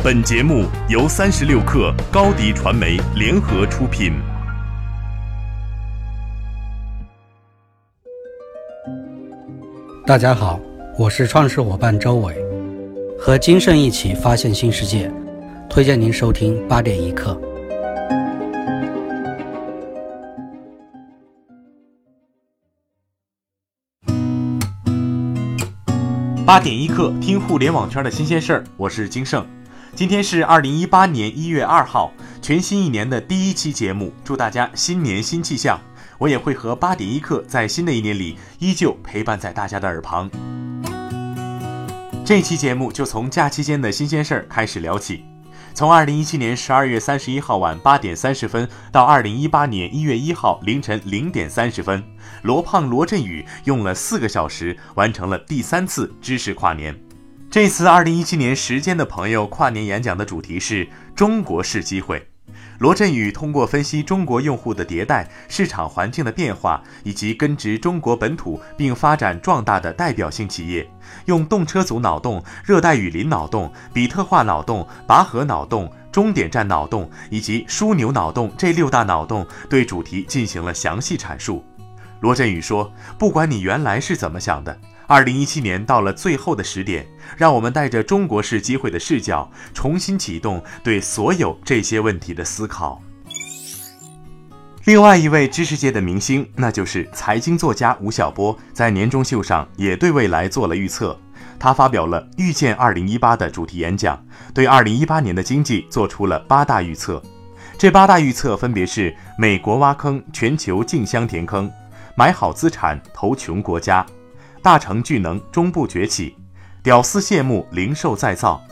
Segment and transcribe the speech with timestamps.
[0.00, 4.12] 本节目由三十六克高低传媒联合出品。
[10.06, 10.60] 大家好，
[10.96, 12.32] 我是创始伙伴周伟，
[13.18, 15.12] 和金盛一起发现新世界，
[15.68, 17.36] 推荐您收听八点一刻。
[26.46, 29.44] 八点一刻，听互联网圈的新鲜事儿，我是金盛。
[29.94, 35.80] 今天是二零一八年一月二号，全新一年的第一期节目，祝大家新年新气象。
[36.18, 40.30] 我也会和八点一刻在新的一年里依旧陪伴在大家的耳旁。
[42.24, 45.24] 这期节目就从假期间的新鲜事儿开始聊起。
[45.74, 52.04] 从二零一七年十二月三十一号晚八点三十分到二零一八年一月一号凌晨零点三十分，
[52.42, 56.94] 罗胖罗振宇用了四个小时完成了第三次知识跨年。
[57.50, 62.22] 这次二零一七年时间的朋友跨年演讲的主题是中国式机会。
[62.78, 70.86] 罗振宇通过分析中国用户的迭代、市场环境的变化，以及根植中国本土并发展壮大的代表性企业，
[71.24, 81.64] 用动车组脑洞、热带雨林脑洞、比特化脑洞、拔河脑洞、终点站脑洞以及枢纽脑洞这六大脑洞，对主题进行了详细阐述。
[82.20, 84.78] 罗振宇说：“不管你原来是怎么想的。”
[85.08, 93.00] 二零一七年到了最后的时点，让我们带着中国式机会的视角，重新启动对所有这些问题的思考。
[94.84, 101.18] 另外一位知识界的明星，那就是财经作家吴晓波，在年终秀上也对未来做了预测。
[101.58, 107.22] 他发表了《预见二零一八》的主题演讲，对二零一八年的经济做出了八大预测。
[107.78, 111.66] 这八大预测分别是：美国挖坑，全球竞相填坑；
[112.14, 114.04] 买好资产，投穷国家。
[114.62, 116.36] 大成聚能中部崛起，
[116.82, 118.62] 屌丝谢幕零售再造，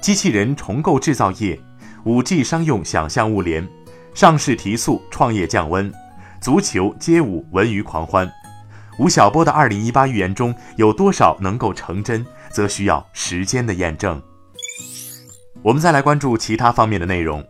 [0.00, 1.58] 机器人重构制造业，
[2.04, 3.66] 五 G 商用想象物联，
[4.14, 5.92] 上市提速创业降温，
[6.40, 8.30] 足球街舞文娱狂欢。
[8.98, 14.20] 吴晓波的二零一八预言中有多少能够成真，则需要时间的验证。
[15.62, 17.44] 我们再来关注其他方面的内容。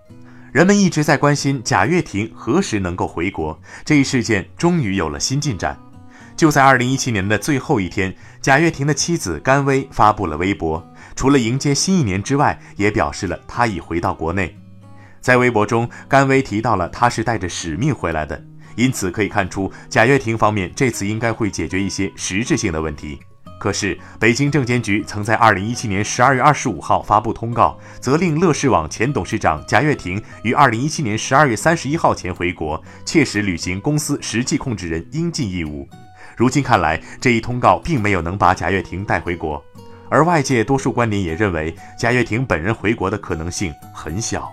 [0.53, 5.79] 人们一直在关心贾跃亭何时能够回国，这一事件终于有了新进展。
[6.37, 14.55] 就在二零一七年的最后一天，贾跃亭的妻子甘薇发布了微博，除了迎接新一年之外，也表示了他已回到国内。
[15.23, 18.41] 在微博中，甘薇提到了他是带着使命回来的，
[18.77, 23.19] 因此可以看出贾跃亭方面这次应该会解决一些实质性的问题。
[23.59, 35.89] 可是，北京证监局曾在二零一七年十二月二十五号发布通告，责令乐视网前董事长贾跃亭于二零一七年十二月三十一号前回国，切实履行公司实际控制人应尽义务。
[36.37, 39.63] 如今看来，这一通告并没有能把贾跃亭带回国，
[40.11, 44.53] 而外界多数观点也认为，贾跃亭本人回国的可能性很小。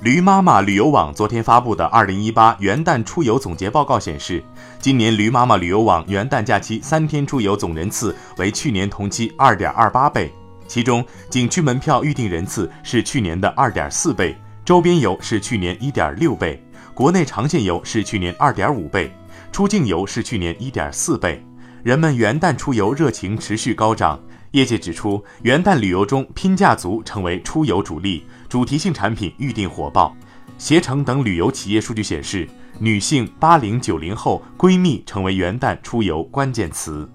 [0.00, 4.42] 驴妈妈旅游网昨天发布的二零一八元旦出游总结报告显示，
[4.78, 10.32] 今年驴妈妈旅游网元旦假期三天出游总人次为去年同期二点二八倍，
[10.66, 16.62] 其中景区门票预订人次是去年的二点四倍，周边游是去年一点六倍，
[16.94, 19.12] 国内长线游是去年二点五倍。
[19.52, 21.44] 出境游是去年一点四倍，
[21.82, 24.20] 人们元旦出游热情持续高涨。
[24.52, 30.16] 业界指出，元旦旅游中拼价族成为出游主力，主题性产品预订火爆。
[30.56, 32.48] 携程等旅游企业数据显示，
[32.78, 37.08] 女性、八零九零后、闺蜜成为元旦出游关键词。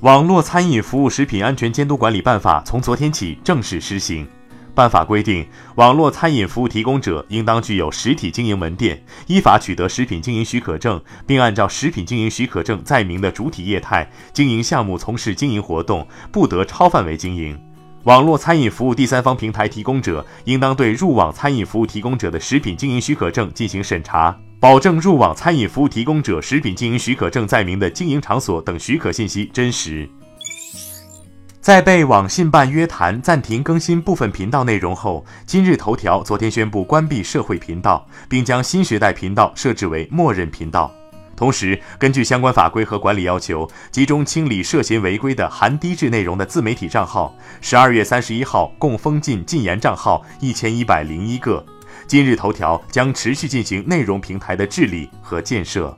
[0.00, 4.26] 网络餐饮服务食品安全监督管理办法从昨天起正式施行。
[4.74, 5.46] 办法规定，
[5.76, 17.58] 网络餐饮服务提供者应当具有实体经营门店，依法取得食品经营许可证，并按照食品经营许可证载明的主体业态经营项目从事经营活动，不得超范围经营。
[18.02, 30.06] 网络餐饮服务第三方平台提供者应当对入网餐饮服务提供者的食品经营许可证进行审查，保证入网餐饮服务提供者食品经营许可证载明的经营场所等许可信息真实。
[31.64, 40.92] 在被网信办约谈暂停更新部分频道内容后，今日头条昨天宣布关闭社会频道，并将新时代频道设置为默认频道。
[41.34, 47.34] 同时，根据相关法规和管理要求，集中清理涉嫌违规的含低质内容的自媒体账号。
[47.62, 51.64] 十二月三十一号，共封禁禁言账号一千一百零一个。
[52.06, 55.96] 今日头条将持续进行内容平台的治理和建设。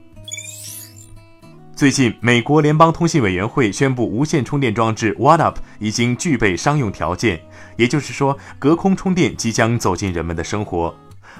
[1.76, 7.38] 最近，美国联邦通信委员会宣布，无线充电装置 WhatsApp 已经具备商用条件，
[7.76, 10.96] 也就是说，隔空充电即将走进人们的生活。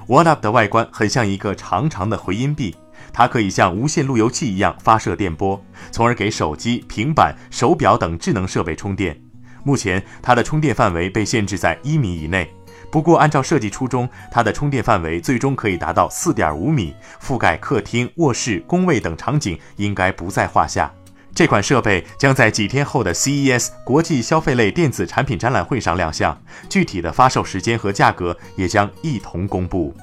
[0.08, 2.76] WhatsApp 的外观很像一个长长的回音壁，
[3.14, 5.58] 它可以像无线路由器一样发射电波，
[5.90, 9.18] 从而给手机、平板、手表等智能设备充电。
[9.64, 12.52] 目前它的充电范围被限制在一米以内。
[12.90, 20.90] 不过，按照设计初衷，它的充电范围最终可以达到四点五米，覆盖客厅、卧室、工位等场景，应该不在话下。
[21.34, 26.40] 这款设备将在几天后的 CES 国际消费类电子产品展览会上亮相，
[26.70, 29.94] 具体的发售时间和价格也将一同公布。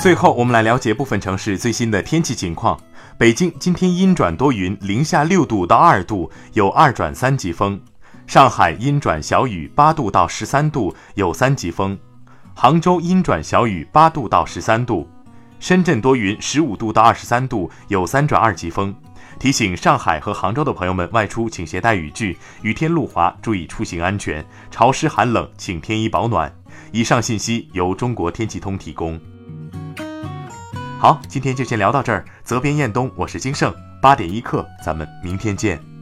[0.00, 2.78] 最后，我们来了解部分城市最新的天气情况。
[3.18, 7.80] 北京今天阴转多云，零下六度到二度，有二转三级风。
[8.26, 11.96] 上海阴转小雨，八度到十三度，有三级风；
[12.54, 15.06] 杭州阴转小雨，八度到十三度；
[15.60, 18.94] 深圳多云，十五度到二十三度，有三转二级风。
[19.38, 24.44] 提醒上海和杭州的朋友们外出请携带雨具，雨天路滑，注意出行安全。
[24.70, 26.52] 潮湿寒冷，请添衣保暖。
[26.90, 29.20] 以上信息由中国天气通提供。
[30.98, 32.24] 好，今天就先聊到这儿。
[32.42, 33.72] 责编：彦东，我是金盛。
[34.02, 35.95] 八点一刻，咱们明天见。